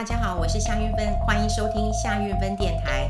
[0.00, 3.06] 大家好，我是夏韵芬，欢迎收听夏韵芬电台。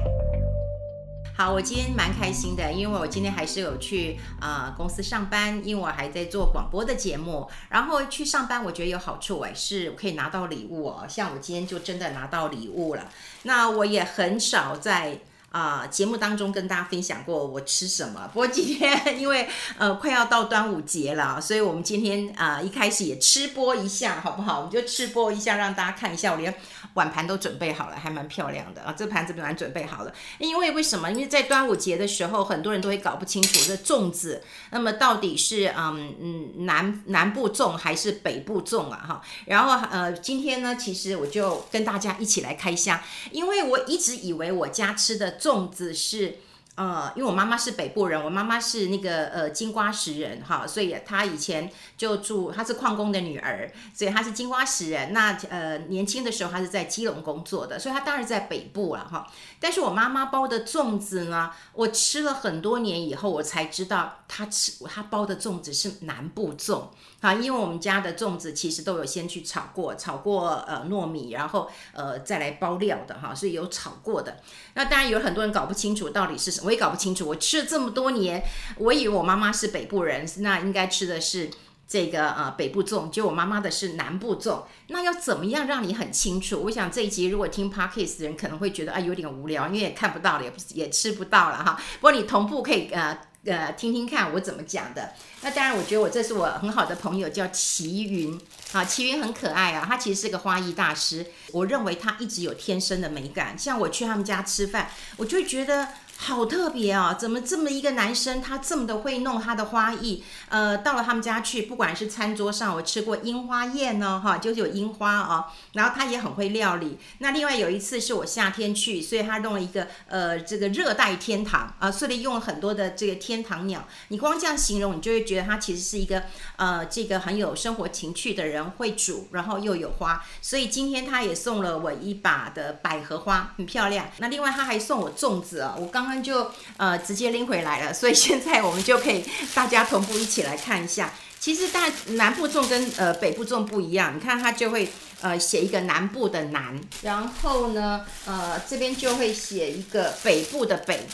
[1.36, 7.48] 好，我今天蛮开心的，因为我今天还是有去啊、公司上班，因为我还在做广播的节目。
[7.68, 11.06] 然后去上班，我觉得有好处哎，是可以拿到礼物哦。
[11.08, 13.04] 像我今天就真的拿到礼物了。
[13.44, 15.20] 那我也很少在。
[15.52, 18.30] 啊、节目当中跟大家分享过我吃什么。
[18.32, 24.58] 不过今天因为呃快要到端午节了，所以我们今天啊、一开始也吃播一下，好不好？
[24.58, 26.30] 我们就吃播一下，让大家看一下。
[26.30, 26.54] 我连
[26.94, 28.94] 碗盘都准备好了，还蛮漂亮的啊。
[28.96, 30.12] 这盘子本来准备好了。
[30.38, 31.10] 因为为什么？
[31.10, 39.04] 因为在端午节的时候，很多人都会搞不清楚这粽子，那么到底是嗯嗯南南部粽还是北部粽啊？
[39.08, 39.22] 哈。
[39.46, 45.30] 然后呃今天呢，其实我就跟大家一起来开箱，因为我一直以为我家吃的。
[45.40, 46.38] 粽子是，
[46.80, 55.12] 呃，因为我妈妈是北部人，我妈妈是那个呃金瓜石人哈，所以她以前就住，她是矿工的女儿，所以她是金瓜石人。
[55.12, 59.26] 那呃年轻的时候她是在基隆工作的，所以她当然在北部了哈。
[59.60, 66.84] 但是我妈妈包的粽子呢，我吃了很多年以后，我才知道她吃她包的粽子是南部粽。
[67.22, 74.38] 好，因为我们家的粽子其实都有先去炒过，炒过呃糯米，然后呃再来包料的哈，是有炒过的。
[74.72, 77.28] 那当然有很多人搞不清楚到底是什么，我也搞不清楚。
[77.28, 78.42] 我吃了这么多年，
[78.78, 81.50] 我以为我妈妈是北部人，那应该吃的是
[81.86, 84.62] 这个呃北部粽，结果我妈妈的是南部粽。
[84.88, 86.62] 那要怎么样让你很清楚？
[86.64, 91.78] 我想这一集如果听 Podcast 的人可能会觉得啊有点无聊，因为也看不到了，也也吃不到了哈。
[91.96, 93.18] 不过你同步可以呃。
[93.44, 95.12] 呃，听听看我怎么讲的。
[95.42, 98.40] 那当然，我觉得我这是我很好的朋友，叫齐云。
[98.72, 101.26] 啊，齐云很可爱啊，他其实是个花艺大师。
[101.52, 103.58] 我认为他一直有天生的美感。
[103.58, 105.88] 像我去他们家吃饭，我就觉得。
[106.22, 107.14] 好特别啊！
[107.14, 110.22] 怎么这么一个男生，他这么的会弄他的花艺？
[110.50, 115.46] 呃，到了他们家去，不管是餐桌上，我吃过樱花宴呢，哈，就是有樱花啊。
[115.72, 116.98] 然后他也很会料理。
[117.20, 123.88] 那另外有一次是我夏天去，所以他弄了一个呃这个热带天堂啊，所以用了很多的这个天堂鸟。
[124.08, 126.24] 你光这样形容，你就会觉得他其实是一个
[126.56, 130.22] 呃这个很有生活情趣的人，会煮，然后又有花。
[130.42, 134.06] 所以今天他也送了我一把的百合花，很漂亮。
[134.18, 136.09] 那另外他还送我粽子啊，我刚。
[136.18, 141.12] 就呃直接拎回来了，所以现在我们就可以大家同步一起来看一下。
[141.38, 144.90] 其实大南部粽跟呃北部粽不一样，你看它就会
[145.22, 151.06] 呃写一个南部的南，然后呢呃这边就会写一个北部的北，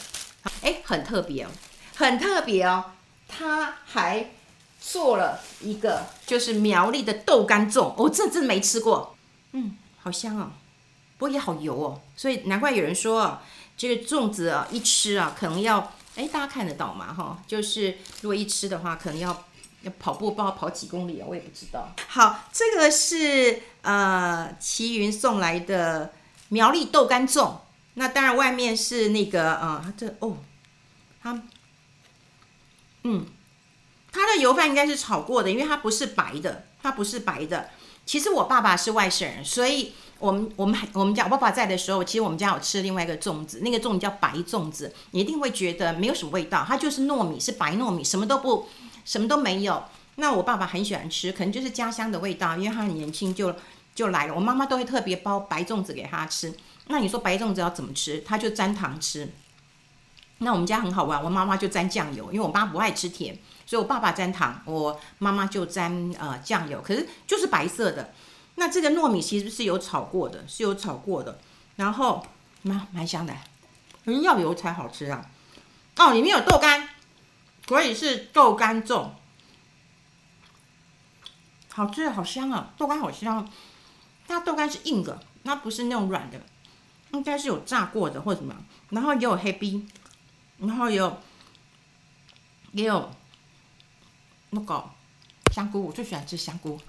[0.62, 1.48] 哎很特别哦，
[1.94, 2.86] 很特别哦。
[3.28, 4.30] 他还
[4.80, 9.16] 做了一个就是苗栗的豆干粽，我、哦、这真没吃过，
[9.52, 10.50] 嗯，好香哦，
[11.18, 13.38] 不过也好油哦，所以难怪有人说。
[13.76, 17.12] 这个粽子啊，一吃啊，可能要哎，大家看得到吗？
[17.12, 19.44] 哈，就是如果一吃的话，可能要
[19.82, 21.94] 要跑步，不知道跑几公里啊，我也不知道。
[22.08, 26.14] 好，这个是呃齐云送来的
[26.48, 27.58] 苗栗豆干粽，
[27.94, 30.38] 那当然外面是那个呃，这哦，
[31.22, 31.42] 它
[33.02, 33.26] 嗯，
[34.10, 37.68] 它的油饭应该是炒过的，因为它不是白的，它不是白的。
[38.06, 39.92] 其实我爸爸是外省人，所以。
[40.18, 48.66] 我们我们我们家我爸爸在的时候，其实我们家有吃另外一个粽子，那个粽子叫白粽子，你一定会觉得没有什么味道，它就是糯米，是白糯米，什么都不，
[49.04, 49.84] 什么都没有。
[50.14, 53.54] 那我爸爸很喜欢吃，可能就是家乡的味道，因为他很年轻就
[53.94, 54.34] 就来了。
[54.34, 56.50] 我妈妈都会特别包白粽子给他吃。
[56.86, 58.22] 那你说白粽子要怎么吃？
[58.24, 59.28] 他就沾糖吃。
[60.38, 68.12] 那我们家很好玩，我妈妈就沾酱油，因为我妈不爱吃甜，所以我爸爸沾糖，我妈妈就沾呃酱油，可是就是白色的。
[68.56, 71.38] 那这个糯米其实是有炒过的，是有炒过的，
[71.76, 72.26] 然后
[72.62, 73.34] 蛮蛮香的，
[74.22, 75.24] 要油才好吃啊。
[75.96, 76.88] 哦，里面有豆干，
[77.66, 79.08] 所以是豆干粽，
[81.70, 82.74] 好吃，好香啊！
[82.76, 83.50] 豆干好香，
[84.28, 86.38] 它豆干是硬的，它不是那种软的，
[87.12, 88.54] 应该是有炸过的或者什么。
[88.90, 89.88] 然后也有黑冰，
[90.58, 91.20] 然后有
[92.72, 93.10] 也有
[94.50, 94.84] 那个
[95.52, 96.80] 香菇，我最喜欢吃香菇。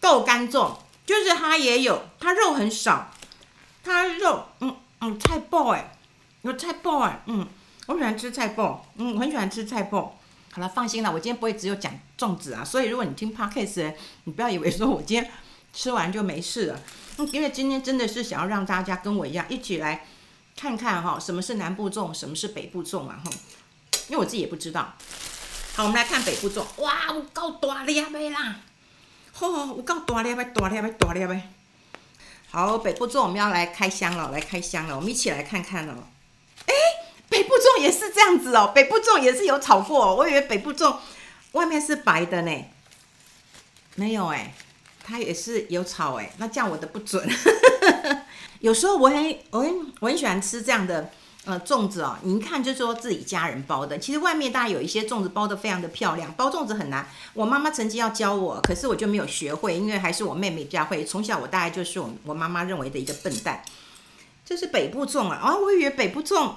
[0.00, 3.10] 豆干粽就是它也有，它肉很少，
[3.82, 5.96] 它肉嗯嗯菜爆哎，
[6.42, 7.46] 有菜爆哎，嗯，
[7.86, 10.16] 我喜欢吃菜爆，嗯，我很喜欢吃菜爆。
[10.50, 13.94] 好了，放心了，我今天不会只有讲粽子啊，所以如果你听 podcast，
[14.24, 15.30] 你不要以为说我今天
[15.72, 16.80] 吃完就没事了，
[17.32, 20.06] 因为今天真的是想要让大家跟我一样一起来
[20.58, 23.30] 看看哈，什么是南部粽，什么是北部粽啊哈，
[24.08, 24.92] 因为我自己也不知道。
[25.76, 28.56] 好，我们来看北部粽，哇，有够大粒的啦！
[29.38, 31.50] 哦，我够大粒呗，大粒呗，大粒呗。
[32.50, 35.94] 好，北部粽我们要来开箱了，来开箱了，我们一起来看看哦。
[36.66, 36.74] 哎，
[37.28, 40.96] 北部粽也是这样子哦，北部粽也是有炒过哦，我以为北部粽
[41.52, 42.64] 外面是白的呢。
[43.94, 44.52] 没有哎，
[45.04, 47.24] 它也是有炒哎，那这样我的不准。
[48.60, 51.10] 有时候我很我很我很喜欢吃这样的
[51.44, 53.98] 呃粽子哦，你一看就说自己家人包的。
[53.98, 57.08] 其实外面大家有一些粽子包得非常的漂亮，包粽子很难。
[57.34, 61.04] 我妈妈曾经要教我，可是我就没有学会，因为还是我妹妹比较会。
[61.04, 63.62] 从小我大概就是我我妈妈认为的一个笨蛋。
[64.44, 66.52] 这是北部粽啊，哦，我以为北部粽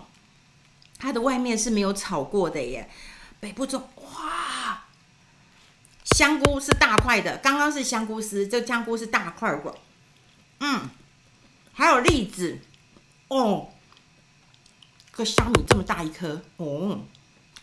[0.98, 2.90] 它的外面是没有炒过的耶。
[3.40, 4.86] 北部粽哇，
[6.06, 9.76] 香菇是大块的，刚刚是香菇丝，这香菇是大块的，
[10.62, 10.90] 嗯。
[11.82, 12.60] 还有栗子，
[13.28, 13.74] 哦，
[15.12, 17.08] 个虾米这么大一颗，哦，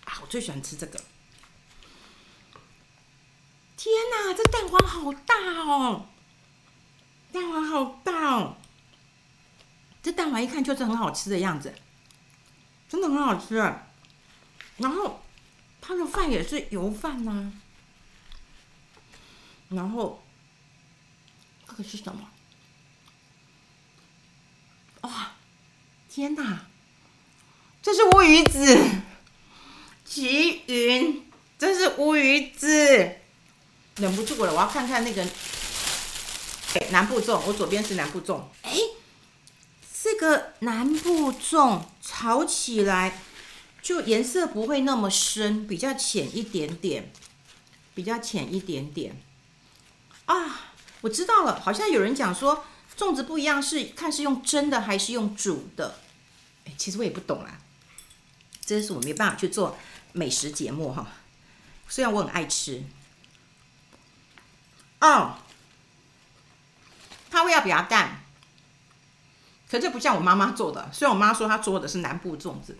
[0.04, 1.00] 啊，我最喜欢吃这个。
[3.76, 6.08] 天哪，这蛋黄好大哦，
[7.30, 8.56] 蛋黄好大哦，
[10.02, 11.72] 这蛋黄一看就是很好吃的样子，
[12.88, 13.54] 真的很好吃。
[14.78, 15.22] 然后
[15.80, 17.52] 它的饭也是油饭呐、
[19.68, 20.20] 然后
[21.68, 22.28] 这个是什么？
[25.08, 25.32] 哇，
[26.10, 26.66] 天哪！
[27.82, 28.78] 这是乌鱼子，
[30.04, 31.24] 齐云，
[31.58, 33.16] 这是乌鱼子，
[33.96, 35.26] 忍不住了，我要看看那个
[36.90, 37.40] 南部粽。
[37.46, 38.76] 我左边是南部粽，哎，
[40.02, 43.22] 这个南部粽炒起来
[43.80, 47.10] 就颜色不会那么深，比较浅一点点，
[47.94, 49.18] 比较浅一点点。
[50.26, 52.66] 啊，我知道了，好像有人讲说。
[52.98, 56.00] 粽子不一样，是看是用蒸的还是用煮的。
[56.66, 57.56] 哎，其实我也不懂啦，
[58.66, 59.78] 这是我没办法去做
[60.12, 61.06] 美食节目哈。
[61.88, 62.82] 虽然我很爱吃，
[65.00, 65.36] 哦，
[67.30, 68.20] 它味道比较淡，
[69.70, 70.90] 可这不像我妈妈做的。
[70.92, 72.76] 虽然我妈说她做的是南部粽子，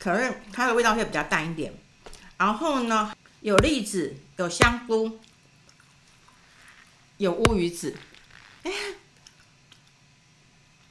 [0.00, 1.72] 可是它的味道会比较淡一点。
[2.38, 5.20] 然后呢，有栗子，有香菇，
[7.18, 7.96] 有乌鱼子，
[8.64, 8.72] 哎。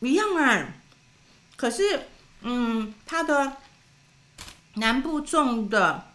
[0.05, 0.73] 一样啊，
[1.55, 2.07] 可是，
[2.41, 3.57] 嗯，它的
[4.75, 6.05] 南部种的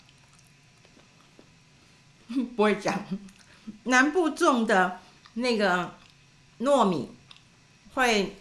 [2.56, 3.04] 不会讲，
[3.84, 5.00] 南部种的
[5.34, 5.94] 那个
[6.60, 7.10] 糯米
[7.94, 8.36] 会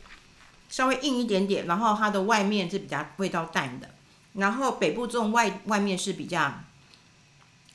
[0.69, 3.89] 稍微硬一点点，然后它的外面是比较味道淡的，
[4.33, 6.53] 然后北部种外外面是比较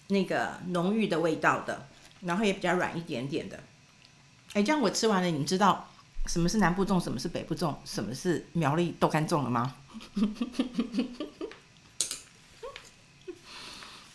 [0.08, 1.88] 那个浓郁的味道的，
[2.20, 3.60] 然后也比较软一点点的。
[4.52, 5.90] 哎，这样我吃完了，你知道？
[6.26, 7.00] 什么是南部粽？
[7.02, 7.74] 什么是北部粽？
[7.84, 9.74] 什么是苗栗豆干粽了吗？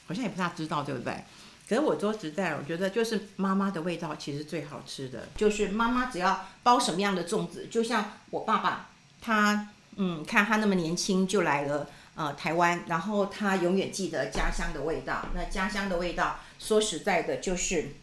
[0.08, 1.24] 好像也不大知道，对不对？
[1.70, 8.90] 可是我说实在，我觉得就是妈妈的味道其实最好吃的，就是妈妈只要包什么样的粽子，就像我爸爸，
[9.22, 15.28] 他嗯，看他那么年轻就来了呃台湾，然后他永远记得家乡的味道。
[15.34, 17.96] 那家乡的味道，说实在的，就是。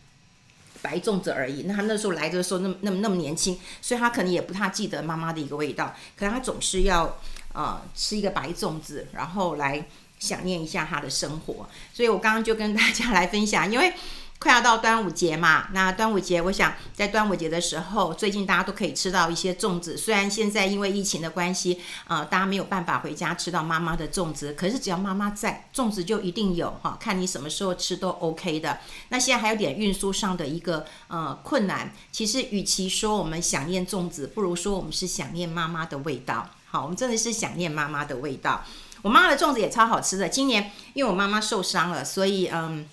[0.83, 1.63] 白粽子而已。
[1.63, 5.95] 那他那时候来的时候，那么那么那么年轻，所以他可能也不太记得妈妈的一个味道。
[6.17, 7.19] 可能他总是要
[7.53, 9.87] 呃吃一个白粽子，然后来
[10.19, 11.69] 想念一下他的生活。
[11.93, 13.93] 所以我刚刚就跟大家来分享，因为。
[14.41, 19.97] 快要到端午节嘛，那端午节，我想在端午节的时候，最近大家都可以吃到一些粽子。
[19.97, 26.97] 虽然现在因为疫情的关系，呃，大家没有办法回家吃到妈妈的粽子，可是只要妈妈在，粽子就一定有哈。
[27.01, 28.79] 看你什么时候吃都 OK 的。
[29.09, 31.93] 那现在还有点运输上的一个呃困难。
[32.13, 36.49] 其实与其说我们想念粽子，不如说我们是想念妈妈的味道。
[36.67, 38.65] 好，我们真的是想念妈妈的味道。
[39.03, 40.29] 我妈妈的粽子也超好吃的。
[40.29, 42.87] 今年因为我妈妈受伤了，所以嗯。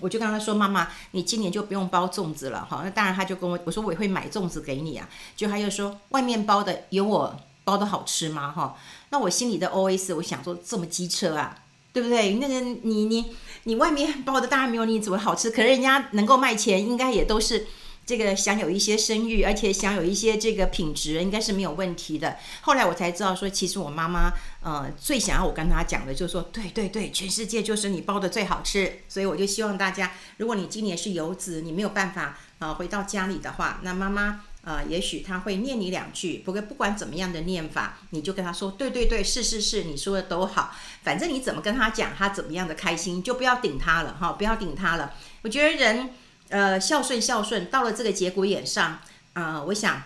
[0.00, 8.76] 我就跟他说：“妈妈，你今年就不用包粽子了，哈。”那当然，他就跟我我说：“我也会买粽子给你啊。”就他又说：“外面包的有我包的好吃吗？”哈，
[9.10, 11.58] 那我心里的 OS，我想说：“这么机车啊，
[11.92, 12.34] 对不对？
[12.34, 17.66] 那个你你你外面包的当然没有你怎么好吃，可是人家能够卖钱，应该也都是。”
[18.06, 22.38] 这个享有一些声誉，而且享有一些这个品质，应该是没有问题的。
[22.62, 29.02] 后来我才知道说，其实我妈妈呃最想要我跟她讲的，就是说，对对对，全世界就是你包的最好吃。
[29.08, 36.38] 所以我就希望大家，如果你今年是游子，你没有办法呃回到家里的话，那妈妈呃也许她会念你两句。
[36.38, 40.74] 不过不管怎么样的念法，你就跟她说，对对对，是是是，你说的都好。
[41.04, 45.14] 反正你怎么跟她讲，她怎么样的开心，就不要顶她了哈，不要顶她了。
[45.42, 46.10] 我觉得人。
[46.50, 49.00] 呃，孝顺孝顺，到了这个节骨眼上，
[49.34, 50.02] 啊、呃，我想，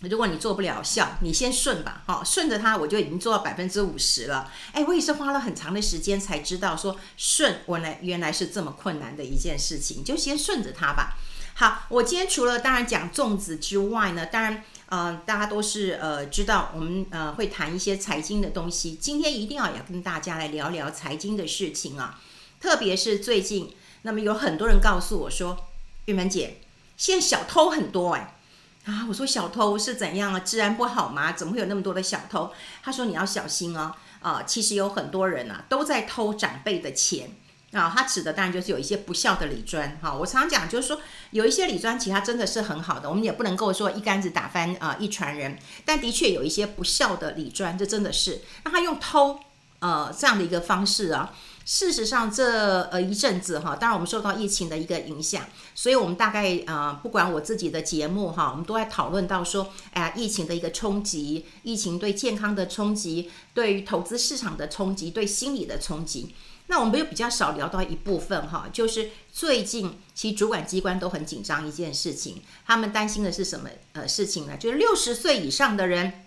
[0.00, 4.50] 如果你做不了孝，你先顺吧，好、顺着他，我就已经做到百分之五十了。
[4.72, 11.18] 哎，我也是花了很长的时间才知道说顺，我来原来是这么困难的一件事情，就先顺着他吧。
[11.54, 22.18] 好，我今天除了当然讲粽子之外呢，当然，呃，大家都是呃知道我们呃会谈一些财经的东西，今天一定要要跟大家来聊聊财经的事情啊，
[22.60, 23.74] 特别是最近。
[24.06, 25.66] 那么有很多人告诉我说
[26.06, 26.58] ：“玉门姐，
[26.96, 28.36] 现在小偷很多哎。
[28.84, 30.38] 啊，我说小偷是怎样啊？
[30.38, 31.32] 治安不好吗？
[31.32, 32.52] 怎么会有那么多的小偷？
[32.84, 33.92] 他说你要小心哦。
[34.20, 37.30] 啊，其实有很多人啊都在偷长辈的钱
[37.72, 37.92] 啊。
[37.92, 40.14] 他指的当然就是有一些不孝的李专哈。
[40.14, 41.00] 我常常讲就是说，
[41.32, 45.58] 有一些李专其实他真的是很好的，我们也不能够说一竿子打翻啊一船人。
[45.84, 49.40] 但的确有一些不孝的李专，这真的是那他用偷
[49.80, 51.34] 呃这样的一个方式啊。
[51.66, 55.44] 事实上这，呃一阵子哈，当然我们受到疫情的一个影响，
[55.74, 66.36] 所以我们大概呃，不管我自己的节目哈，我们都在讨论到说，哎呀，疫情的一个冲击，疫情对健康的冲击，对于投资市场的冲击，对心理的冲击。
[66.68, 74.56] 那我们又比较少聊到一部分哈，就是最近其实主管机关都很紧张一件事情，他们担心的是什么呃事情呢？
[74.56, 76.26] 就是六十岁以上的人，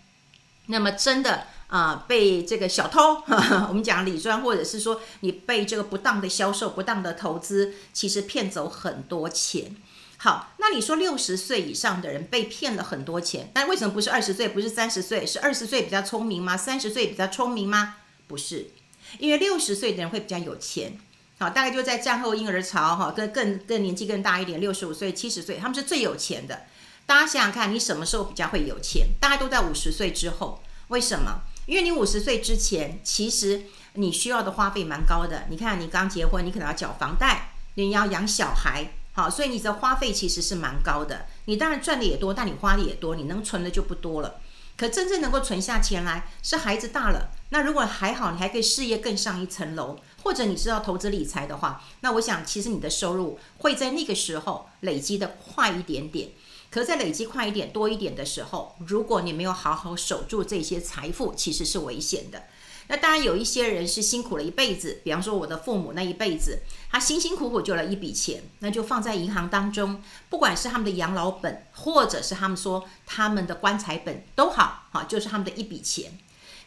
[0.65, 1.48] 那么真的。
[1.69, 9.75] 啊、被这个小偷，呵 呵我们讲理专，或者是说你被这个不当的销售、不当的投资，其实骗走很多钱。
[10.17, 15.23] 好，那你说六十岁以上的人被骗了很多钱，但为什么不是二十岁，不是三十岁？
[15.23, 16.57] 是二十岁比较聪明吗？
[16.57, 17.97] 三十岁比较聪明吗？
[18.27, 18.71] 不是，
[19.19, 20.97] 因为六十岁的人会比较有钱。
[21.38, 26.63] 好，大概就在战后婴儿潮，哈，跟更更年纪更大一点，六十五岁、七十岁，他们是最有钱的。
[27.05, 29.09] 大家想想看，你什么时候比较会有钱？
[29.21, 30.63] 大概都在五十岁之后。
[30.89, 31.41] 为什么？
[31.69, 33.61] 因为你五十岁之前，其实
[33.93, 35.45] 你需要的花费蛮高的。
[35.51, 41.27] 你看，你刚结婚，你可能要缴房贷，你要养小孩，好，所以你的花费其实是蛮高的。
[41.45, 44.41] 你当然赚的也多，但你花的也多，你能存的就不多了。
[44.75, 47.29] 可真正能够存下钱来，是孩子大了。
[47.49, 56.29] 那如果还好，你还可以事业更上一层楼，或者你知道投资理财的话，那我想其实你的收入会在那个时候累积的快一点点。
[56.69, 62.43] 可在累积快一点、多一点的时候，如果你没有好好守住这些财富，其实是危险的。
[62.91, 66.59] 那当然有一些人是辛苦了一辈子，比方说我的父母那一辈子，
[66.91, 76.17] 他辛辛苦苦就了一笔钱，那就放在银行当中，不管是他们的养老本，或者是他们说他们的棺材本都好，哈，就是他们的一笔钱。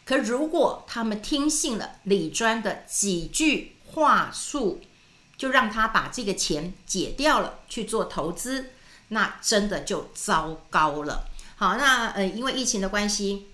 [0.05, 4.81] 可如果他们听信了李专的几句话术，
[5.35, 8.71] 就让他把这个钱解掉了去做投资。
[9.13, 11.25] 那真的就糟糕了。
[11.55, 13.47] 好，那呃，因为疫情的关系，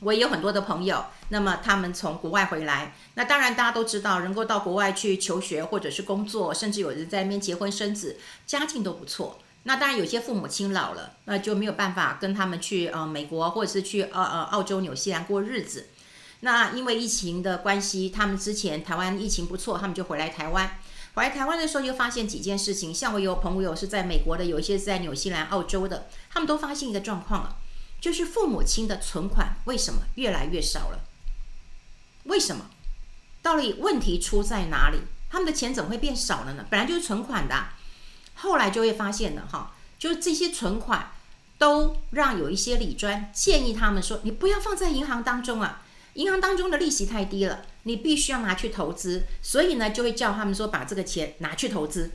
[0.00, 2.94] 我也有很多的朋友，那么他们从国外回来。
[3.14, 9.38] 那当然大家都知道，能够到国外去求学或者是工作，甚至有人在那边结婚生子，家境都不错。
[9.64, 15.88] 那当然有些父母亲老了，那就没有办法跟他们去呃美国或者是去呃呃澳洲、纽西兰过日子。
[16.40, 20.78] 那因为疫情的关系，他们之前台湾疫情不错，他们就回来台湾。
[21.16, 22.94] 回来台湾的时候，就发现几件事情。
[22.94, 27.56] 像我有朋友是在美国的，有一些是在纽西兰、澳洲的，他们都发现一个状况了，
[27.98, 31.00] 就是父母亲的存款为什么越来越少了？
[32.24, 32.66] 为什么？
[33.40, 34.98] 到底问题出在哪里？
[35.30, 36.66] 他们的钱怎么会变少了呢？
[36.68, 37.68] 本来就是存款的，
[38.34, 41.12] 后来就会发现了哈，就是这些存款
[41.56, 45.82] 都让有一些理专建议他们说，你不要放在银行当中啊。
[46.16, 52.12] 银行当中的利息太低了，你必须要拿去投资，所以呢，就会叫他们说把这个钱拿去投资。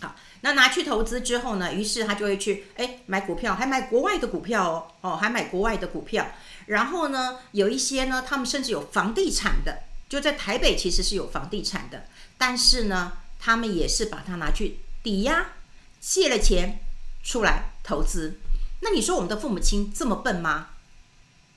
[0.00, 6.30] 好，那拿去投资之后呢，于是他就会去哎买股票，还买国外的股票哦，哦还买国外的股票。
[6.66, 12.04] 然后呢，有一些呢，他们甚至有房地产的，就在台北其实是有房地产的，
[12.36, 15.52] 但是呢，他们也是把它拿去抵押，
[16.00, 16.80] 借了钱
[17.24, 18.38] 出来投资。
[18.82, 20.68] 那你说我们的父母亲这么笨吗？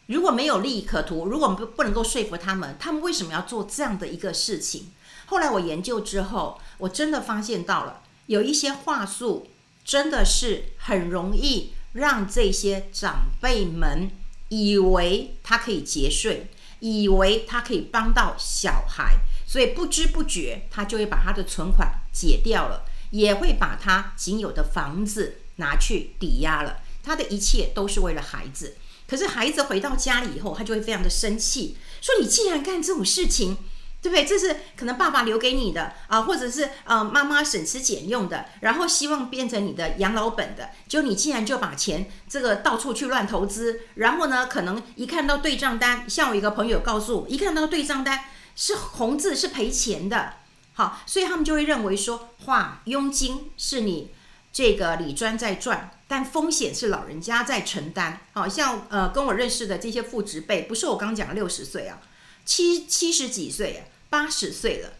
[0.10, 4.88] 如果没有利益可图，如果不不能够说服他们，他们为什么要做这样的一个事情？
[5.28, 9.52] 后来我研究之后，我真的发现到了有一些话术，
[9.86, 14.10] 真的是很容易让这些长辈们
[14.48, 16.48] 以为他可以节税，
[16.80, 28.76] 以为他可以帮到小孩，所以不知不觉他就会把他的存款解掉了，也会把他仅有的房子拿去抵押了，他的一切都是为了孩子。
[29.10, 33.58] 可是孩子回到家里以后，他就会非常的生气，说：“你既然干这种事情，
[34.02, 34.24] 对不对？
[34.24, 40.70] 这是可能爸爸留给你的啊，或者是呃妈妈省吃俭用的，然后希望变成你的养老本的。
[40.88, 48.26] 就你既然就把钱这个到处去乱投资，然后呢，可能一看到对账单，像我一个朋友告诉我，一看到对账单
[48.56, 50.34] 是红字，是赔钱的。
[50.74, 54.12] 好，所以他们就会认为说，哇，佣金是你
[54.52, 62.02] 这个理专在赚。”但风险是老人家在承担，好像呃跟我认识的这些父职辈，不是我刚讲六十岁啊，
[62.44, 64.94] 七七十几岁啊，八十岁了，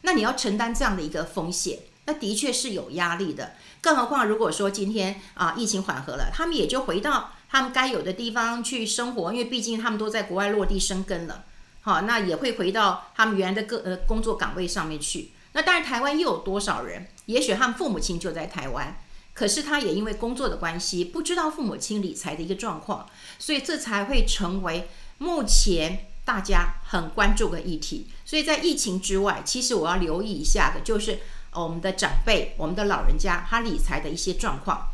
[0.00, 3.52] 那你要承担这样的一个风险，那的确是有压力的。
[3.82, 11.44] 更何况如果说今天啊疫情缓和了，他们也就回到他们该有的地方去生活，因为毕竟他们都在国外落地生根了，
[11.82, 15.32] 好，那也会回到他们原来的个呃工作岗位上面去。
[15.54, 17.08] 那当然台湾又有多少人？
[17.26, 18.96] 也许他们父母亲就在台湾。
[19.32, 28.06] 可是他也因为工作的关系，不知道父母亲理财的一个状况，所以这才会成为目前大家很关注的议题。
[28.24, 31.18] 所以在疫情之外，其实我要留意一下的就是
[31.52, 34.88] 我们的长辈、我们的老人家他理财的一些状况。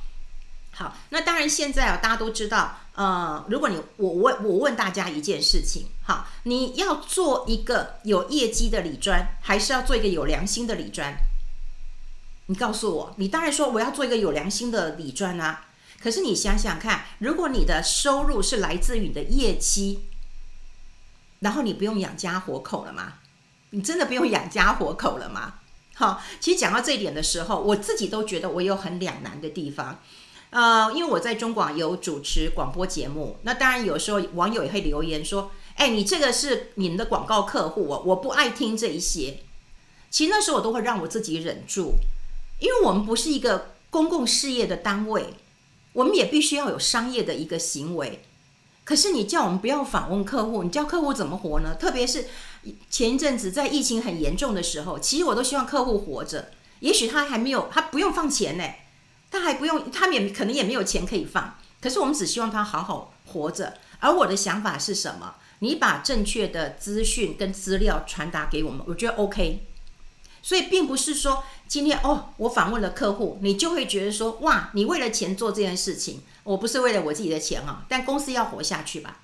[0.80, 11.14] 好，那当然现在啊，大家都知道，呃，如果你我问我问大家一件事情，好，你要做一个有业绩的理专，还是要做一个有良心的理专？
[12.46, 15.66] 你告诉我，你当然说我要做一个有良心的理专啊。
[16.02, 20.06] 可是你想想看，如果你的收入是来自于你的业绩，
[21.40, 23.18] 然后你不用养家活口了吗？
[23.68, 25.56] 你真的不用养家活口了吗？
[25.94, 30.00] 好，其实讲到这一点的时候，我自己都觉得我有很两难的地方。
[30.50, 39.38] 呃，因为我在中广有主持广播节目，那当然有时候网友也会留言说：“哎，你这个是你们的广告客户哦，我不爱听这一些。”
[40.10, 41.94] 其实那时候我都会让我自己忍住，
[42.58, 45.34] 因为我们不是一个公共事业的单位，
[45.92, 48.24] 我们也必须要有商业的一个行为。
[48.82, 51.76] 可是你叫我们不要访问客户，你叫客户怎么活呢？
[51.78, 52.26] 特别是
[52.90, 56.50] 前一阵子在疫情很严重的时候，其实我都希望客户活着。
[56.80, 58.64] 也许他还没有，他不用放钱呢。
[59.30, 61.56] 他还不用，他们也可能也没有钱可以放。
[61.80, 63.74] 可是我们只希望他好好活着。
[64.00, 65.34] 而我的想法是什么？
[65.60, 69.66] 你把正确的资讯跟资料传达给我们，我觉得 OK。
[70.42, 76.22] 所以并不是说今天哦，我访问了客户，你就会觉得说哇，你为了钱做这件事情。
[76.44, 79.18] 我不是为了我自己的钱啊，但公司要活下去吧？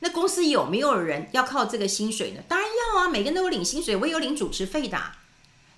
[0.00, 2.42] 那公司有没有人要靠这个薪水呢？
[2.46, 4.98] 当然要啊，每个人都有领薪水，我也有领主持费的。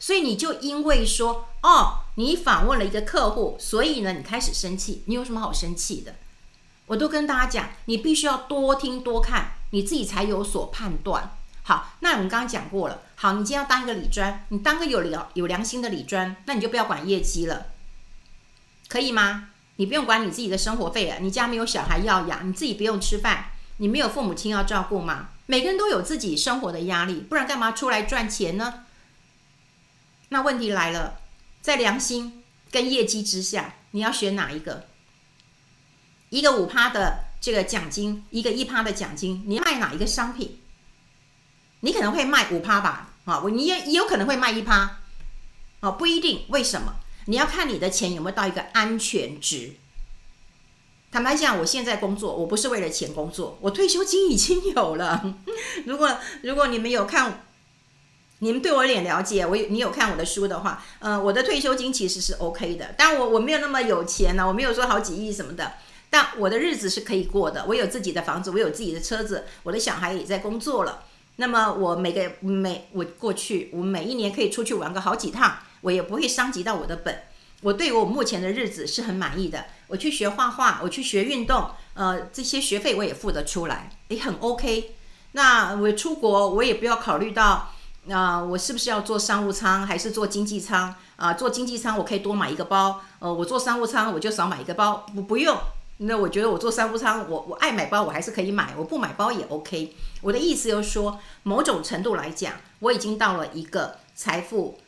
[0.01, 5.03] 所以你就因为说哦，你访问了一个客户，所以呢，你开始生气。
[5.05, 6.17] 你有什么好生气的？
[6.87, 11.37] 我都跟大家讲，你必须要多听多看，你自己才有所判断。
[11.63, 13.03] 好，那我们刚刚讲过了。
[13.15, 17.67] 好，你今天要当一个理专，你当个有良有良心的理专，那你就不要管业绩了，
[18.89, 19.51] 可以吗？
[19.77, 25.29] 你不用管你自己的生活费了，你家没有小孩要养，你自己不用吃饭，你没有父母亲要照顾吗？
[25.47, 28.87] 每个人都有自己生活的压力，不然干嘛出来赚钱呢？
[30.33, 31.19] 那问题来了，
[31.61, 34.87] 在良心跟业绩之下，你要选哪一个？
[36.29, 40.61] 一个五趴的这个奖金，一个一趴的奖金，你要卖哪一个商品？
[41.81, 44.99] 你可能会卖五趴吧，啊，你也也有可能会卖一趴，
[45.81, 46.45] 啊，不一定。
[46.51, 46.95] 为什么？
[47.27, 49.75] 你要看你的钱有没有到一个安全值。
[51.11, 55.35] 坦白讲，我现在工作，我不是为了钱工作，我退休金已经有了。
[55.87, 57.47] 如果如果你们有看。
[58.43, 65.75] 你们对我有点了解，我有你有看我的书的话，呃，我的退休金其实是 OK 的，但我我没有那么有钱呢，我没有说好几亿什么的，
[66.09, 67.67] 但我的日子是可以过的。
[67.69, 71.03] 我有自己的房子，我有自己的车子，我的小孩也在工作了。
[71.37, 77.25] 那么我每个每我过去，我每一年可以出去玩个好几趟，我也不会伤及到我的本。
[77.61, 79.67] 我对我目前的日子是很满意的。
[79.89, 84.95] 我去学画画，我去学运动，呃，这些学费我也付得出来，也很 OK。
[85.33, 87.75] 那我出国，我也不要考虑到。
[88.05, 91.35] 那、我是不是要做商务舱还是做经济舱啊、呃？
[91.35, 95.57] 坐经济舱我可以多买一个包，呃，我做商务舱我就少买一个包，不不用。
[95.99, 99.95] 那我觉得我做商务舱，我我爱买包我还是可以买，我不买包也 OK。
[100.23, 104.81] 我的意思就是说，某种程度来讲，我已经到了一个财富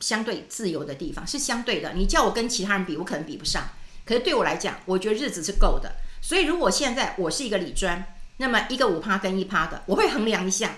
[0.00, 1.94] 相对自由的地方，是相对的。
[1.94, 3.64] 你叫我跟其他人比，我可能比不上。
[4.04, 5.90] 可是对我来讲，我觉得日子是够的。
[6.20, 8.04] 所以如果现在我是一个理专，
[8.36, 10.70] 那么一个五趴跟一趴的，我会衡量一下。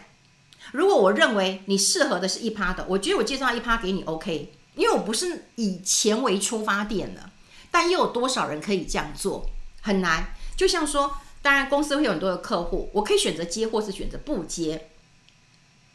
[0.73, 7.31] 如果我认为你适合的是一趴的，我觉得我介绍一趴给你 OK，因为我不是以钱为出发点的，
[7.71, 9.45] 但又有多少人可以这样做？
[9.81, 10.35] 很难。
[10.57, 14.91] 就像说，当然公司会有很多的客户，我可以选择接或是选择不接，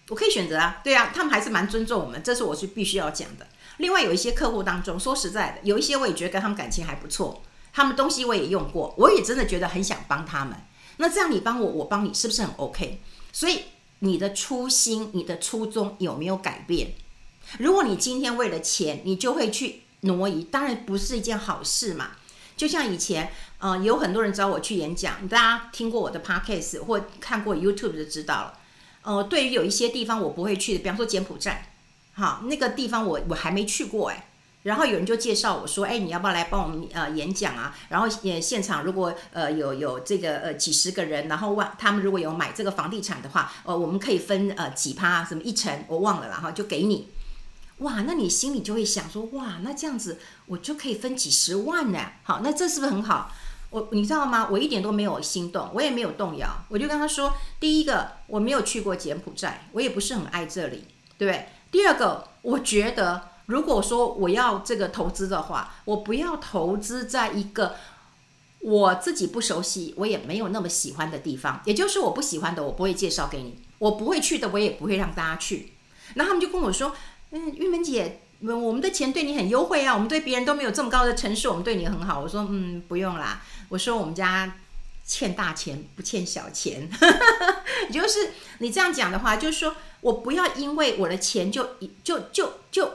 [0.09, 3.47] 我可以选择啊，对啊，他们还是蛮尊重我们，这是我是必须要讲的。
[3.77, 10.57] 另外有一些客户当中，说实在的，有一些我也觉得跟他们感情还不错，他们东西我也用过，我也真的觉得很想帮他们。
[10.97, 12.99] 那这样你帮我，我帮你，是不是很 OK？
[13.31, 13.63] 所以。
[14.05, 16.93] 你的初心、你的初衷有没有改变？
[17.57, 22.11] 如果你今天为了钱，你就会去挪移，当然不是一件好事嘛。
[22.55, 28.59] 就像以前，呃，有很多人找我去演讲，大家听过我的 podcast 或看过 YouTube 就知道了。
[29.01, 31.73] 呃，对于有一些地方我不会去的，比方说柬埔寨，
[32.13, 34.29] 好，那个地方我我还没去过哎。
[34.65, 37.77] 然后有人就介绍我说：“哎，你要不要来帮我们呃演讲啊？
[37.87, 47.09] 然后也现场如果呃有有这个呃几十个人，然后万他们如果有买这个房地产的话，呃我们可以分呃几趴什么一层，我忘了，然后就给你。
[47.77, 51.99] 哇，那你心里就会想说，哇，那这样子我就可以分几十万呢。
[52.23, 53.31] 好，那这是不是很好？
[53.69, 54.47] 我你知道吗？
[54.49, 60.85] 我一点都没有心动，我也没有动摇，我就跟他说：第一个，我没有去过柬埔寨，我也不是很爱这里，
[61.19, 61.49] 对不对？
[61.69, 63.34] 第二个，我觉得。
[63.47, 67.75] 如果说我要这个投资的话，我不要投资在一个
[68.61, 71.61] 我自己不熟悉、我也没有那么喜欢的地方。
[71.65, 75.73] 也就是我不喜欢的，我不会介绍给你；我不会去的，我也不会让大家去。
[76.15, 76.95] 然后他们就跟我说
[77.31, 84.55] ：“嗯，玉门姐，我们的钱对你很优惠啊，我们对别人都没有这么高的城市，我们对你很好。”我说：“嗯，不用啦。”我说：“我们家
[85.05, 86.89] 欠大钱不欠小钱。
[87.91, 92.91] ”就是你这样讲的话，就是说我不要因为我的钱就就就就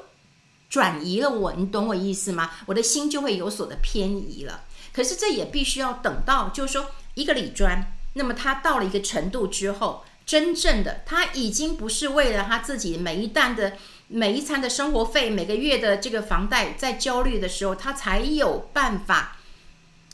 [0.70, 2.50] 转移了我，你懂我意思吗？
[2.64, 4.62] 我的心就会有所的偏移了。
[4.94, 10.04] 可是这也必须要等到，就是说一个理专，那么他到了一个程度之后。
[10.26, 13.72] 真正的他已经不是为了他自己每一单的
[14.06, 19.38] 每一餐的生活费，每个月的这个房贷在焦虑的时候，他才有办法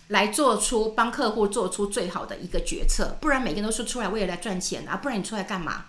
[0.06, 3.18] 来做出帮客户做出最好的一个决策。
[3.20, 5.84] 不然每个人都是出来为了来赚钱啊，不然你出来干嘛？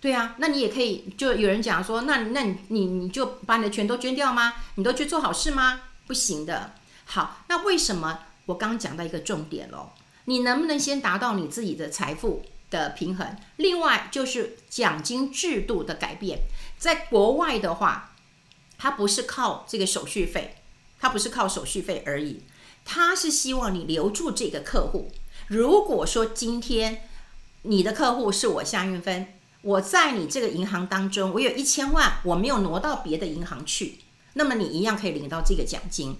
[0.00, 4.54] 对啊，那你也可以，就有人讲说，那那你你你就把你的钱都捐掉吗？
[4.76, 5.82] 你都去做好事吗？
[6.06, 6.72] 不行的。
[7.04, 9.90] 好，那为什么我刚刚讲到一个重点喽？
[10.24, 16.40] 你能不能先达到你自己的财富的平衡，另外就是奖金制度的改变。
[16.78, 18.14] 在国外的话，
[18.78, 20.56] 它不是靠这个手续费，
[20.98, 22.42] 它不是靠手续费而已，
[22.84, 25.10] 它是希望你留住这个客户。
[25.48, 27.02] 如果说今天
[27.62, 33.98] 你的客户是我夏运芬，我在你这个银行当中，我有一千万，我没有挪到别的银行去，
[34.34, 36.16] 那么你一样可以领到这个奖金。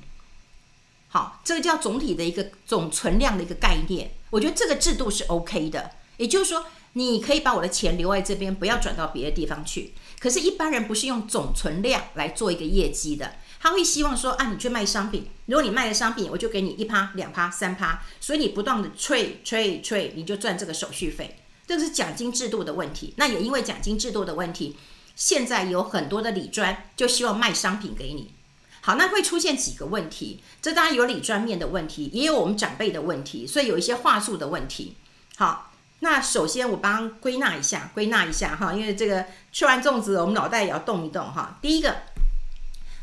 [1.09, 5.91] 好，这个叫总体的一个总存量的一个概念，我觉得这个制度是 OK 的。
[6.19, 9.95] 也就是说，你可以把我的钱留在这边，不要转到别的地方去。
[10.21, 21.39] 可是，一般人不是用总存量来做一个业绩的，他会希望说啊，你去卖商品，如果你卖的商品，我就给你一趴、两趴、三趴，所以你不断的 trade trade trade，你就赚这个手续费。
[21.71, 23.15] 这是奖金制度的问题。
[23.17, 24.77] 那也因为奖金制度的问题，
[25.15, 28.33] 现在有很多的理专就希望卖商品给你。
[28.81, 34.97] 好，那会出现几个问题，这当然有理专面的问题，也有我们长辈的问题，所以有一些话术的问题。
[35.37, 35.69] 好。
[36.03, 41.59] 那首先我帮归纳一下，归纳一下哈，因为这个吃完粽子，我们脑袋也要动一动哈。
[41.61, 41.95] 第一个，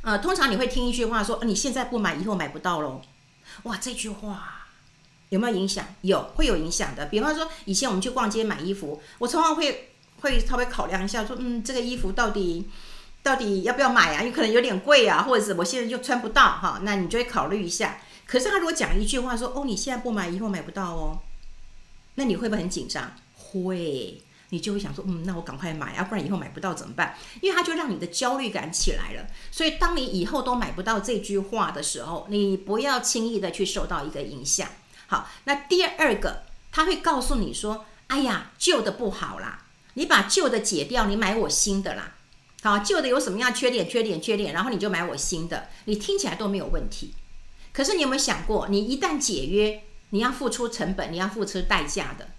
[0.02, 3.00] 呃，通常你会听一句话说，你现在不买，以后买不到喽。
[3.64, 4.57] 哇，这句话
[5.30, 5.86] 有没有影响？
[6.02, 7.06] 有，会有影响的。
[7.08, 9.90] 比方说，以前我们去逛街买衣服，我常常会
[10.22, 12.68] 会稍微考量一下，说，嗯，这个衣服到底
[13.22, 14.24] 到底要不要买啊？
[14.24, 18.00] 有可能有点贵啊，或者是我现在就穿不到哈，那你就会考虑一下。
[18.26, 21.20] 可是他如果讲一句话说，哦，你现在不买，以后买不到哦。
[22.16, 23.12] 那你会不会很紧张？
[23.36, 27.16] 会，你就会想说，嗯，那我赶快买啊，不然以后买不到怎么办？
[27.42, 29.28] 因为它就让你的焦虑感起来了。
[29.52, 34.68] 所以，当你以后都买不到这句话的时候，你不要轻易的去受到一个影响。
[35.08, 39.66] 好，那第二个，他会告诉你说，哎呀，旧的不好啦，
[39.96, 42.14] 你把旧的解掉，你买我新的啦。
[42.62, 43.88] 好，旧的有什么样缺点？
[43.88, 47.14] 缺点，缺点，然后你就买我新的，你听起来都没有问题。
[47.72, 49.84] 可是你有没有想过，你一旦解约？
[50.10, 52.30] 你要付出成本，你要付出代价的，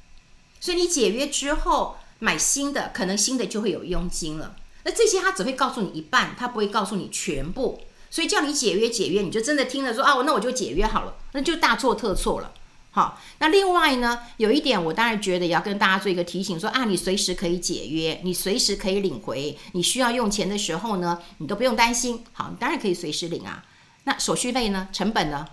[0.59, 4.57] 所以你解约之后买新的，可能新的就会有佣金了。
[4.85, 7.83] 那这些他只会告诉你一半，他不会告诉你全部。
[8.11, 12.55] 所以叫你解约解约，你就真的听了说啊，那我就解约好了，那就大错特错了。
[12.91, 22.25] 好，那另外呢，有一点我当然觉得也要跟大家做一个提醒说，啊，你随时可以解约，你随时可以领回，你需要用钱的时候呢，你都不用担心。
[22.33, 23.65] 好，你当然可以随时领啊。
[24.05, 24.89] 那手续费呢？
[24.93, 25.47] 成本呢？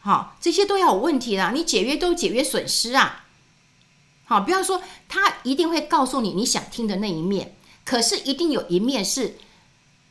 [0.00, 1.52] 好，这些都要有问题啦。
[1.54, 3.24] 你解约都解约损失啊。
[4.24, 9.36] 好，不要说他一定会告诉你你想听的那一面，可是一定有一面是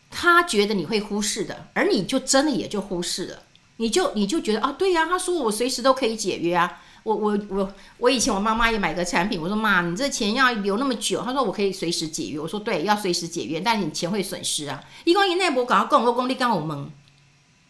[0.09, 3.43] 他觉得你会忽视的，而你就真的也就忽视了。
[3.77, 6.81] 你就你就觉得啊，对呀，他说我随时都可以解约啊。
[7.03, 12.39] 我我我我以前我妈妈也买个产品，我说妈，你这钱要留那么久，她说我可以随时解约。
[12.39, 14.81] 我说对，要随时解约，但你钱会损失啊。
[15.03, 16.88] 一公一内部搞到更多功力，刚我懵，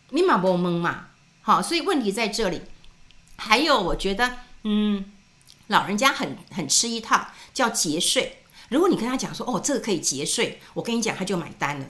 [0.10, 1.08] 你嘛不懵嘛？
[1.42, 2.62] 好，所以问题在这里。
[3.36, 5.04] 还有，我觉得，嗯，
[5.66, 8.44] 老人家很很吃一套叫节税。
[8.70, 11.88] 如果你跟他讲说，哦，这个可以节税，我跟你讲，他就买单了。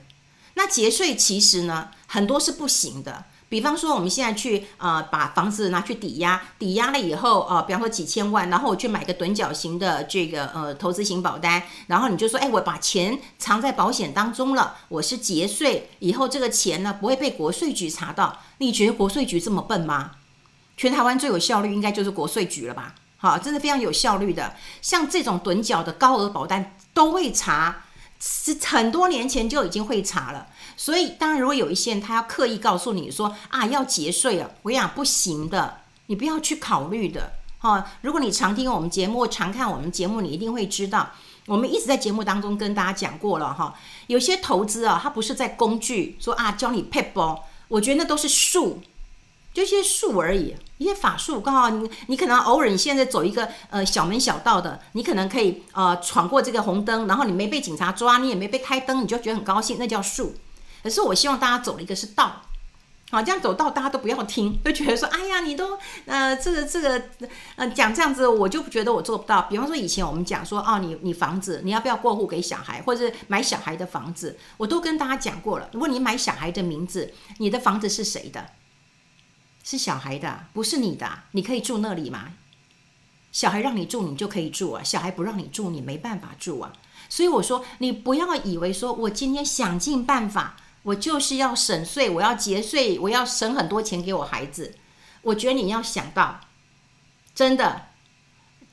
[0.54, 3.26] 那节税其实呢，很多是不行的。
[3.54, 18.40] 比方说，我们现在去呃把房子拿去抵押，抵押了以后，呃，比方说几千万，然后我去买个趸缴型的这个呃投资型保单，然后你就说，哎，我把钱藏在保险当中了，我是节税，以后这个钱呢不会被国税局查到。
[18.58, 20.14] 你觉得国税局这么笨吗？
[20.76, 22.96] 全台湾最有效率应该就是国税局了吧？
[23.18, 27.84] 好，真的非常有效率的，像这种趸缴的高额保单都会查，
[28.26, 30.48] 是很多年前就已经会查了。
[30.78, 37.34] 所以，当然，如果有一些人他要刻意告诉你说啊，要节税啊，我跟你讲不行的，你不要去考虑的。
[37.60, 41.12] 哈，如果你常听我们节目，常看我们节目，你一定会知道，
[41.48, 43.74] 我们一直在节目当中跟大家讲过了哈，
[44.08, 48.82] 有些投资啊，它不是在工具说啊教你撇步，我觉得那都是术，
[49.54, 51.40] 就一些术而已，一些法术。
[51.40, 60.36] 刚好你你可能偶尔你现在走一个呃小门小道的，你可能可以呃闯过这个红灯，然后你没被警察抓，你也没被开灯，你就觉得很高兴，那叫术。
[60.82, 62.42] 可是我希望大家走的一个是道。
[63.12, 67.00] 好，这样走到大家都不要听，都觉得说，哎呀，你都呃，这个这个，
[67.58, 69.44] 呃，讲这样子，我就不觉得我做不到。
[69.44, 75.70] 比方说以前我们讲说，哦，你你房子你要不要过户给小孩，或者是买小孩的房子，我都跟大家讲过了。
[75.74, 78.44] 如果你买小孩的名字，你的房子是谁的？
[79.64, 82.34] 是小孩的，不是你的，你可以住那里吗？
[83.32, 86.74] 小孩让你住，你就可以住啊；小孩不让你住，你没办法住啊。
[87.10, 90.58] 所以我说，你不要以为说我今天想尽办法。
[90.84, 94.76] 我就是要省税，我要节税，我要省很多钱给我孩子。
[95.22, 96.42] 我觉得你要想到，
[97.34, 97.88] 真的，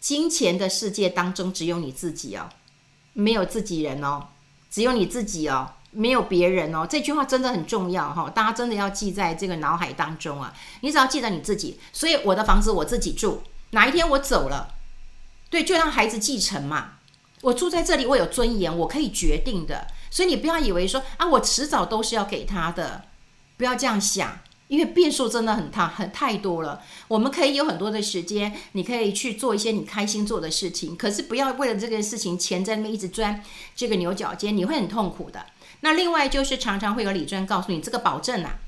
[0.01, 2.49] 金钱的世界当中只有你自己哦，
[3.13, 4.27] 没有自己人哦，
[4.69, 6.87] 只有你自己哦，没有别人哦。
[6.89, 10.55] 这句话真的很重要哈，大家真的要记在这个脑海当中啊。
[10.81, 14.75] 你只要记得你自己，所以我的房子我自己住，哪一天我走了，
[15.49, 16.93] 对，就让孩子继承嘛。
[17.43, 19.87] 我住在这里，我有尊严，我可以决定的。
[20.11, 23.05] 所以你不要以为说啊，我迟早都是要给他的，
[23.57, 26.83] 不要这样想，因为变数真的很大，很太多了。
[27.09, 33.43] 我们可以有很多的时间，你可以去做一些你开心做的事情，可是不要为了这件事情，钱在那边一直钻
[33.75, 35.47] 这个牛角尖，你会很痛苦的。
[35.81, 38.59] 那另外就是常常会有理专告诉你这个保证啊，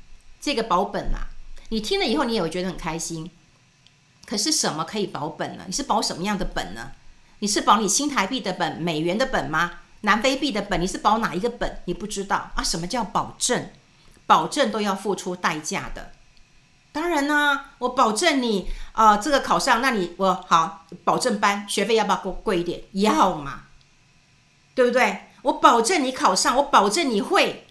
[0.41, 1.29] 这个保本啊，
[1.69, 3.31] 你听了以后你也会觉得很开心。
[4.25, 5.65] 可是什么可以保本呢？
[5.67, 6.93] 你是保什么样的本呢？
[7.41, 9.81] 你是保你新台币的本、美元的本吗？
[10.03, 11.83] 南非币的本，你是保哪一个本？
[11.85, 12.63] 你不知道啊？
[12.63, 13.71] 什么叫保证？
[14.27, 16.13] 保证都要付出代价的。
[16.93, 22.83] 当然呢、啊，我保证你啊、这个考上，那你我好保证班学费要不要贵贵一点？
[22.93, 23.65] 要嘛，
[24.75, 25.32] 对不对？
[25.43, 27.67] 我保证你考上，我保证你会，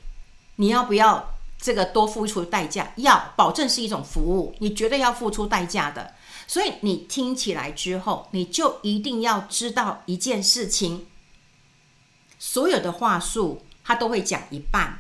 [0.58, 2.94] 你要不要这个多付出代价？
[2.98, 6.14] 要，保证是一种服务，你绝对要付出代价的。
[6.48, 11.08] 所以你听起来之后，你就一定要知道一件事情。
[12.38, 15.00] 所有的话术，他都会讲一半，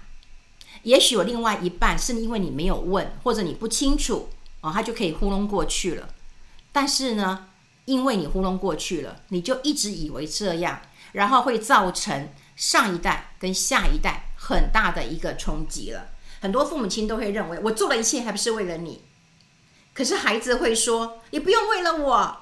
[0.83, 4.29] 也许有另外一半是因为你没有问，或者你不清楚
[4.61, 6.07] 哦，他就可以糊弄过去了。
[6.71, 7.47] 但是呢，
[7.83, 10.79] 因为你糊弄过去了，你就一直以为这样，
[11.11, 12.29] 然后会造成
[12.61, 16.11] 上一代跟下一代很大的一个冲击了。
[16.39, 19.01] 很多父母亲都会认为，我做了一切还不是为了你？
[19.95, 22.37] 可是孩子会说，你不用为了我，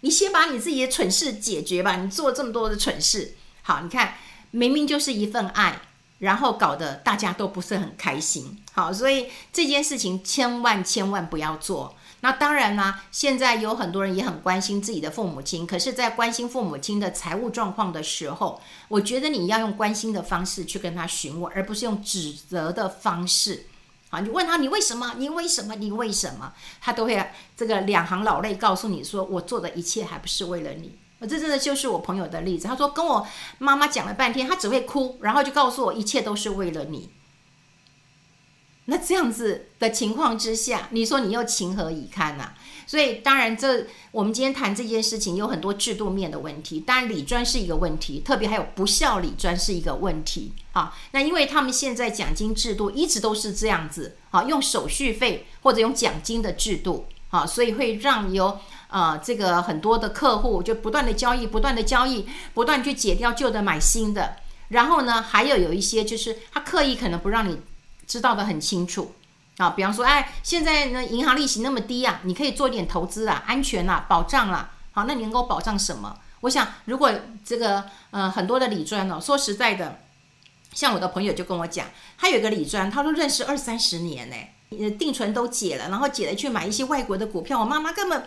[0.00, 1.94] 你先把你自己的蠢事解决吧。
[1.94, 4.14] 你做这么多的蠢事，好，你看。
[4.52, 5.80] 明明就是一份爱，
[6.18, 8.60] 然后搞得大家都不是很开心。
[8.72, 11.96] 好，所以这件事情千万千万不要做。
[12.22, 23.66] 那当然啦，现在有很多人也很关心自己的父母亲，可是，在关心父母亲的财务状况的时候，我觉得你要用关心的方式去跟他询问，而不是用指责的方式。
[24.10, 25.14] 好，你问他你为什么？
[25.16, 25.76] 你为什么？
[25.76, 26.52] 你为什么？
[26.80, 32.66] 他都会这个两行老泪告诉你说：“我做的一切还不是为了你。”我这真的就是我朋友的例子。
[32.66, 33.26] 他说跟我
[33.58, 37.08] 妈妈讲了半天，他只会哭，然后就告诉我一切都是为了你。
[38.90, 42.50] 那这样子的情况之下，你说你又情何以堪呐？
[42.88, 46.80] 所以当然，这我们今天谈这件事情有很多制度面的问题。
[46.80, 50.52] 当然，理专是一个问题，特别还有不孝理专是一个问题。
[50.72, 58.58] 好，那因为他们现在奖金制度一直都是这样子，好，用手续费或者用奖金的制度，好，所以会让有。
[58.92, 64.34] 呃，这个很多的客户就不断的交易，不断的交易，不断去解掉旧的买新的。
[64.70, 67.60] 然后呢，还有有一些就是他刻意可能不让你
[68.10, 69.14] 知道的很清楚
[69.58, 74.70] 啊，比方说，哎，现在呢银行利息那么低啊，你可以做一点投资啊，安全啦、啊，保障啦、啊。
[74.90, 76.18] 好，那你能够保障什么？
[76.40, 77.12] 我想，如果
[77.44, 80.00] 这个呃很多的理专哦，说实在的，
[80.74, 81.86] 像我的朋友就跟我讲，
[82.18, 84.36] 他有一个理专，他说认识二三十年呢。
[85.00, 87.58] 定存都解了，然后解了去买一些外国的股票。
[87.58, 88.22] 我妈妈根本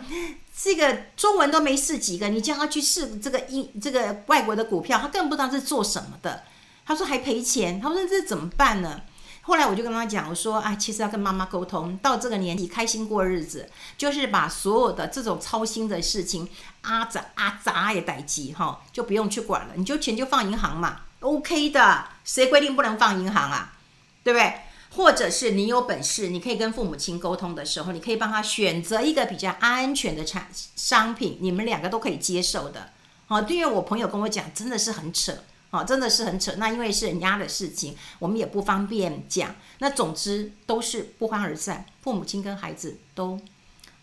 [0.54, 6.42] 这个中文都没试几个，你叫她去试这个英这个外国的股票，她根本不知道是做什么的。
[6.84, 9.00] 她说还赔钱，她说这怎么办呢？
[9.46, 16.48] 后来我就跟他讲，我说啊，其实要跟妈妈沟通，到这个年纪开心过日子，就是把所有的这种操心的事情
[16.80, 23.74] 啊杂啊杂也待机哈，就不用去管了，你就钱就放银行嘛，OK 的，谁规定不能放银行啊？
[24.22, 24.60] 对不对？
[24.96, 32.90] 或者是你有本事，你可以跟父母亲沟通的时候，你可以帮他选择一个比较安全的产商品，你们两个都可以接受的。
[33.26, 35.36] 好，对于我朋友跟我讲，真的是很扯，
[35.74, 36.52] 好，真的是很扯。
[36.56, 39.56] 那因为是人家的事情，我们也不方便讲。
[39.80, 43.34] 那总之都是不欢而散，父母亲跟孩子都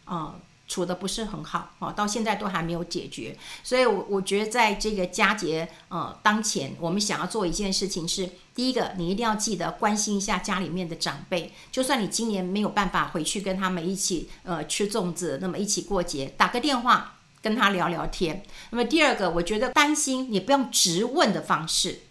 [0.04, 0.36] 啊、呃、
[0.68, 3.38] 处得不是很好啊，到现在都还没有解决。
[3.64, 18.44] 所以，我我觉得在这个佳节呃当前，我们想要做一件事情是：第一个，你一定要记得关心一下家里面的长辈，就算你今年没有办法回去跟他们一起呃吃粽子，那么一起过节，打个电话跟他聊聊天。
[18.70, 22.02] 那么第二个，我觉得担心你不用直问的方式，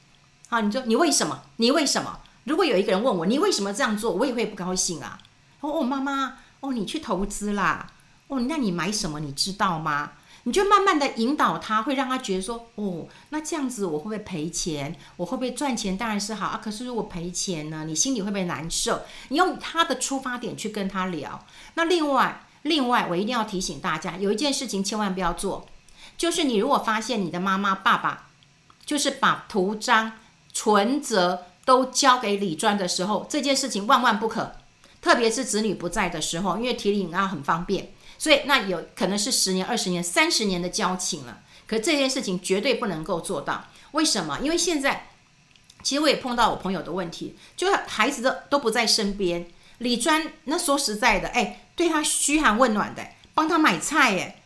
[0.48, 1.42] 好，你说你为什么？
[1.56, 2.20] 你为什么？
[2.44, 5.18] 如果有一个人问我，你为什么这样做，我也会不高兴啊。
[5.60, 7.92] 哦，哦，妈妈，哦，你去投资啦，
[8.28, 9.20] 哦，那你买什么？
[9.20, 10.12] 你知道吗？
[10.44, 14.96] 你就慢慢的引导他，会让他觉得说，哦，那这样子我会不会赔钱？
[15.18, 15.98] 我会不会赚钱？
[15.98, 16.60] 当然是好啊。
[16.64, 17.84] 可是如果赔钱呢？
[17.86, 19.02] 你心里会不会难受？
[19.28, 21.44] 你用他的出发点去跟他聊。
[21.74, 25.66] 那另外，另外，我一定要提醒大家，有一件事情千万不要做，
[26.18, 28.29] 就是你如果发现你的妈妈、爸爸，
[28.85, 30.12] 就是把图章、
[30.53, 34.57] 存折都交给李专的时候，这件事情万万不可。
[35.01, 41.38] 特别是子女不在的时候，因为提领要很方便，所以那有可能是十年、二十年、三十年的交情了。
[41.66, 43.64] 可这件事情绝对不能够做到。
[43.92, 44.38] 为什么？
[44.42, 45.09] 因为现在
[45.83, 49.46] 其实我也碰到我朋友的问题，就是孩子都都不在身边，
[49.79, 54.42] 李专那说实在的，哎，对他嘘寒问暖的，帮他买菜，哎，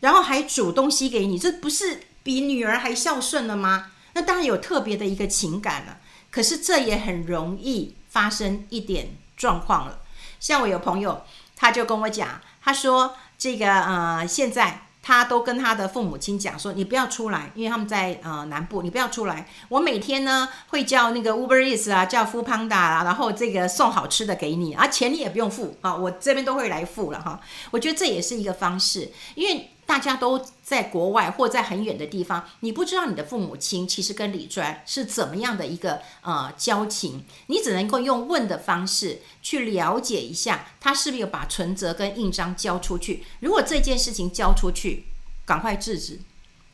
[0.00, 3.92] 然后还煮东西给你，这不是比女儿还孝顺了吗？
[4.14, 5.98] 那当然有特别的一个情感了。
[6.30, 9.10] 可是这也很容易发生一点。
[9.36, 10.00] 状况了，
[10.38, 11.22] 像我有朋友，
[11.54, 19.46] 他就跟我讲，他说这个呃，现在他都跟他的父母亲讲说，你不要出来，因为他们在呃南部，你不要出来。
[19.68, 27.40] 我每天呢会叫那个 Uber Eats 啊，叫 Foodpanda 啊，然后这个送好吃的给你，啊钱你也不用付啊，我这边都会来付了哈。
[27.70, 29.70] 我觉得这也是一个方式，因为。
[29.90, 43.24] 大家都在国外或在很远的地方，你不知道你的父母亲其实跟李专是怎么样的一个呃交情，你只能够用问的方式去了解一下，他是不是有把存折跟印章交出去。
[43.40, 45.06] 如果这件事情交出去，
[45.44, 46.20] 赶快制止，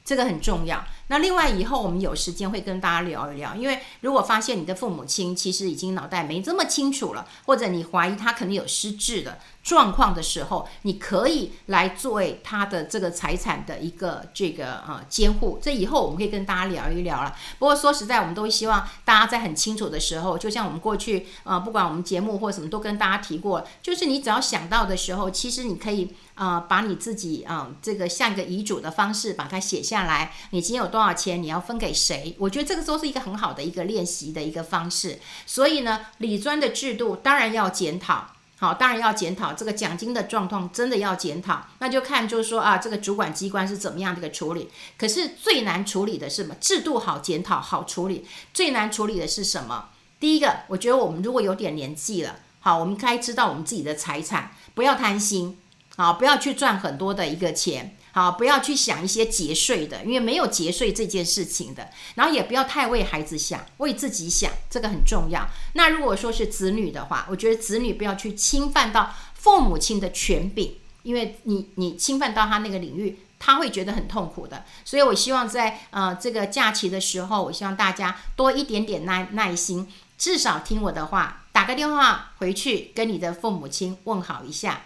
[0.04, 0.84] 这个很重要。
[1.08, 15.60] 那另外以后我们有时间会跟大家聊一聊，因为如果发现你的父母亲其实已经脑袋没这么清楚了，或者你怀疑他可能有失智的状况的时候，你可以来作为他的这个财产的一个这个呃监护。
[15.62, 17.32] 这以后我们可以跟大家聊一聊了。
[17.60, 30.95] 不过说实在，我们都希望大家在很清楚的时候，就像我们过去呃不管我们节目或什么都跟大家提过，就是你只要想到的时候，其实你可以呃把你自己啊、这个像一个遗嘱的方式把它写下来，你今天有。
[30.96, 32.34] 多少钱你要分给谁？
[32.38, 35.20] 我觉得这个都是一个很好的一个练习的一个方式。
[35.44, 38.28] 所以呢，理专的制度当然要检讨，
[38.58, 41.66] 好，当然要检讨这个奖金的状况，真的要检讨。
[41.80, 44.70] 那就看就是说啊，这个主管机关是怎么样的一个处理。
[44.96, 46.54] 可是最难处理的是什么？
[46.54, 49.90] 制度好检讨好处理，最难处理的是什么？
[50.18, 55.58] 第一个，我觉得我们如果有点年纪了，好，我们该知道我们自己的财产，不要贪心，
[55.94, 57.94] 好，不要去赚很多的一个钱。
[58.16, 61.90] 好，不要去想一些节税的，因为没有节税这件事情的。
[62.14, 65.46] 然后也不要太为孩子想，为自己想，这个很重要。
[65.74, 74.64] 那如果说是子女的话，我觉得子女不要去侵犯到父母亲的权柄，因为你你侵犯到他那个领域，他会觉得很痛苦的。
[74.82, 84.84] 所以我希望在呃这个假期的时候，我希望大家多一点点耐耐心，至少听我的话，打个电话回去跟你的父母亲问好一下。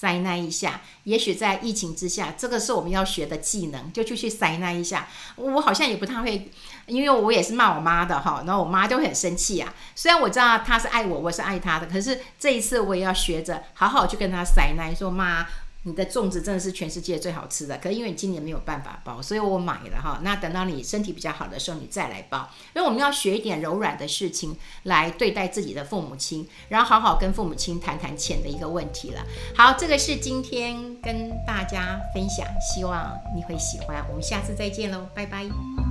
[0.00, 5.06] 塞那一下，也许在疫情之下，这个是我们要学的技能，就去去塞那一下。
[5.36, 6.50] 我好像也不太会，
[6.86, 9.74] 因为我也是骂我妈的哈，然后我妈就很生气啊。
[9.94, 15.46] 虽然我知道她是爱我，我是爱她的，可是这一次我也要学着好好去跟她塞那，说妈。
[15.84, 20.20] 你的粽子真的是全世界最好吃的，可是因为你今年没有办法包，所以我买了哈。
[20.22, 22.48] 那等到你身体比较好的时候，你再来包。
[22.74, 29.24] 因为我们要学一点柔软的事情来对待自己的父母亲，然后好好跟父母亲谈谈钱的一个问题了。
[29.56, 34.04] 好，这个是今天跟大家分享，希望你会喜欢。
[34.08, 35.89] 我们下次再见喽，拜拜。